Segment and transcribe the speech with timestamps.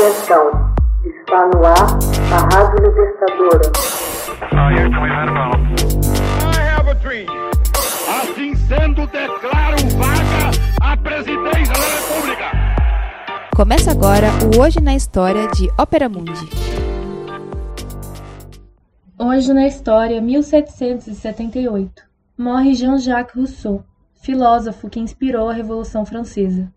[0.00, 0.72] Atenção,
[1.04, 1.98] está no ar
[2.32, 3.70] a Rádio Libertadora.
[8.08, 10.50] Assim sendo, declaro vaga
[10.80, 12.46] a presidência da República.
[13.54, 16.48] Começa agora o Hoje na História de Ópera Mundi.
[19.18, 22.02] Hoje na História, 1778.
[22.38, 23.84] Morre Jean-Jacques Rousseau,
[24.22, 26.72] filósofo que inspirou a Revolução Francesa.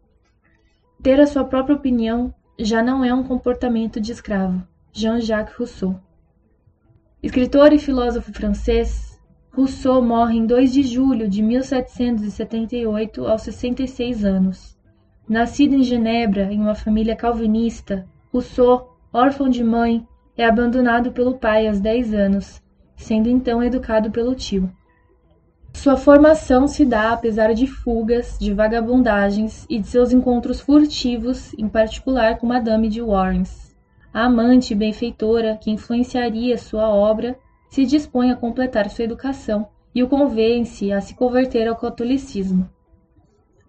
[1.02, 2.34] Ter a sua própria opinião
[2.64, 4.66] já não é um comportamento de escravo.
[4.92, 6.00] Jean-Jacques Rousseau.
[7.22, 9.20] Escritor e filósofo francês,
[9.52, 14.78] Rousseau morre em 2 de julho de 1778 aos 66 anos.
[15.28, 21.68] Nascido em Genebra em uma família calvinista, Rousseau, órfão de mãe, é abandonado pelo pai
[21.68, 22.62] aos 10 anos,
[22.96, 24.72] sendo então educado pelo tio.
[25.84, 31.68] Sua formação se dá apesar de fugas, de vagabundagens e de seus encontros furtivos, em
[31.68, 33.76] particular com Madame de Warrens.
[34.14, 37.38] A amante benfeitora que influenciaria sua obra
[37.70, 42.70] se dispõe a completar sua educação e o convence a se converter ao catolicismo.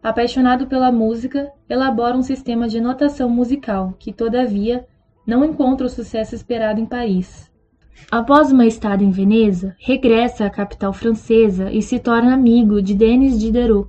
[0.00, 4.86] Apaixonado pela música, elabora um sistema de notação musical que, todavia,
[5.26, 7.52] não encontra o sucesso esperado em Paris.
[8.10, 13.38] Após uma estada em Veneza, regressa à capital francesa e se torna amigo de Denis
[13.38, 13.88] Diderot,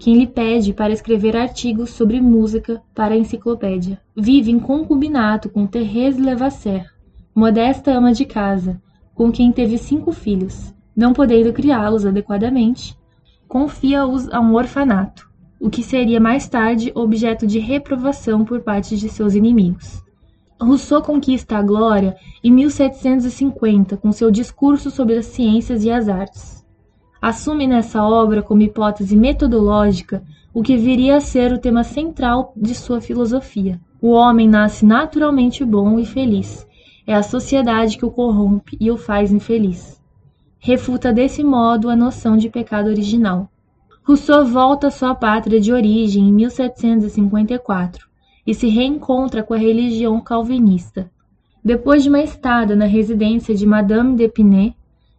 [0.00, 4.00] quem lhe pede para escrever artigos sobre música para a enciclopédia.
[4.16, 6.86] Vive em concubinato com Thérèse Levasseur,
[7.34, 8.80] modesta ama de casa,
[9.14, 10.74] com quem teve cinco filhos.
[10.96, 12.96] Não podendo criá-los adequadamente,
[13.46, 19.08] confia-os a um orfanato, o que seria mais tarde objeto de reprovação por parte de
[19.10, 20.02] seus inimigos.
[20.62, 26.66] Rousseau conquista a glória em 1750 com seu discurso sobre as ciências e as artes.
[27.20, 30.22] Assume nessa obra como hipótese metodológica
[30.52, 33.80] o que viria a ser o tema central de sua filosofia.
[34.02, 36.66] O homem nasce naturalmente bom e feliz.
[37.06, 39.98] É a sociedade que o corrompe e o faz infeliz.
[40.58, 43.50] Refuta desse modo a noção de pecado original.
[44.02, 48.09] Rousseau volta à sua pátria de origem em 1754
[48.46, 51.10] e se reencontra com a religião calvinista.
[51.64, 54.74] Depois de uma estada na residência de Madame d'Épinay,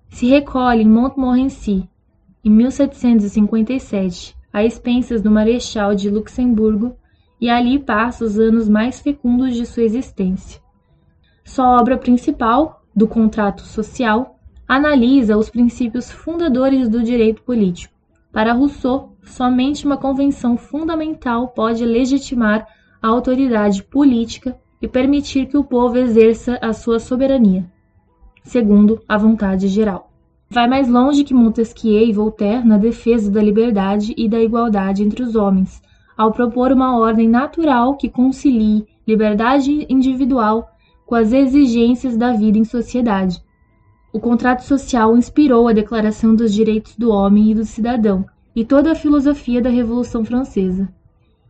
[0.10, 1.88] se recolhe em Montmorency,
[2.44, 6.96] em 1757, a expensas do Marechal de Luxemburgo,
[7.40, 10.62] e ali passa os anos mais fecundos de sua existência.
[11.44, 17.94] Sua obra principal, do contrato social, analisa os princípios fundadores do direito político.
[18.32, 22.68] Para Rousseau, somente uma convenção fundamental pode legitimar
[23.02, 27.66] a autoridade política e permitir que o povo exerça a sua soberania,
[28.44, 30.12] segundo a vontade geral.
[30.50, 35.24] Vai mais longe que Montesquieu e Voltaire na defesa da liberdade e da igualdade entre
[35.24, 35.82] os homens,
[36.18, 40.70] ao propor uma ordem natural que concilie liberdade individual
[41.06, 43.42] com as exigências da vida em sociedade.
[44.14, 48.92] O contrato social inspirou a Declaração dos Direitos do Homem e do Cidadão e toda
[48.92, 50.94] a filosofia da Revolução Francesa.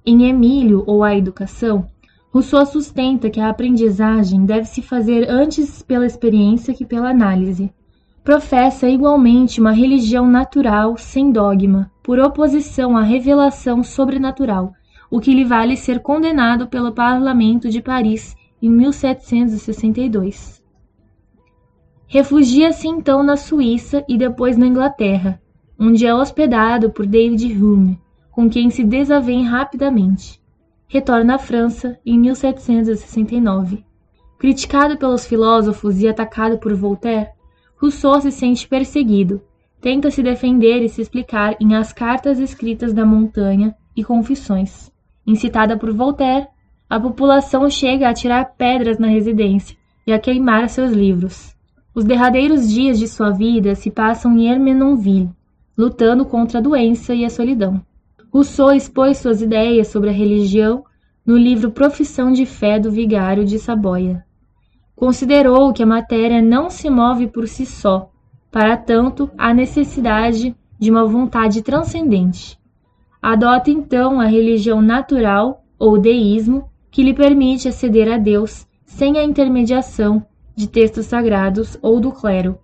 [0.03, 1.85] Em Emílio ou A Educação,
[2.34, 7.72] Rousseau sustenta que a aprendizagem deve se fazer antes pela experiência que pela análise.
[8.23, 14.73] Professa igualmente uma religião natural sem dogma, por oposição à revelação sobrenatural,
[15.09, 20.63] o que lhe vale ser condenado pelo Parlamento de Paris em 1762.
[22.07, 25.39] Refugia-se então na Suíça e depois na Inglaterra,
[25.79, 28.00] onde é hospedado por David Hume,
[28.31, 30.42] com quem se desavém rapidamente.
[30.88, 33.86] Retorna à França em 1769.
[34.40, 37.30] Criticado pelos filósofos e atacado por Voltaire,
[37.75, 39.42] Rousseau se sente perseguido,
[39.80, 44.92] tenta se defender e se explicar em As Cartas Escritas da Montanha e Confissões.
[45.25, 46.48] Incitada por Voltaire,
[46.90, 51.56] a população chega a tirar pedras na residência e a queimar seus livros.
[51.94, 55.30] Os derradeiros dias de sua vida se passam em Hermenonville,
[55.78, 57.81] lutando contra a doença e a solidão.
[58.34, 60.86] Rousseau expôs suas ideias sobre a religião
[61.25, 64.24] no livro Profissão de Fé do Vigário de Saboia.
[64.95, 68.10] Considerou que a matéria não se move por si só,
[68.50, 72.57] para tanto, há necessidade de uma vontade transcendente.
[73.22, 79.24] Adota então a religião natural, ou deísmo, que lhe permite aceder a Deus sem a
[79.25, 80.25] intermediação
[80.56, 82.57] de textos sagrados ou do clero.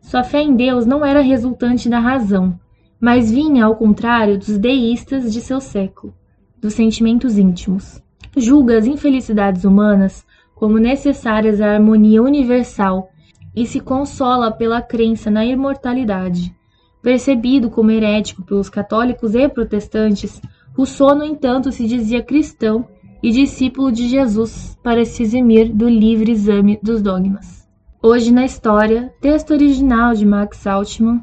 [0.00, 2.58] Sua fé em Deus não era resultante da razão,
[3.00, 6.14] mas vinha ao contrário dos deístas de seu século,
[6.60, 8.02] dos sentimentos íntimos.
[8.36, 13.10] Julga as infelicidades humanas como necessárias à harmonia universal
[13.54, 16.54] e se consola pela crença na imortalidade.
[17.02, 20.40] Percebido como herético pelos católicos e protestantes,
[20.74, 22.86] Rousseau, no entanto, se dizia cristão
[23.22, 27.66] e discípulo de Jesus para se eximir do livre exame dos dogmas.
[28.02, 31.22] Hoje na História, texto original de Max Altman,